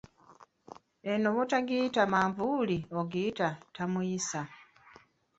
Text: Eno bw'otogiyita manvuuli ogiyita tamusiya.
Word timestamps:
Eno 1.11 1.27
bw'otogiyita 1.33 2.01
manvuuli 2.13 2.77
ogiyita 2.99 3.47
tamusiya. 3.75 4.41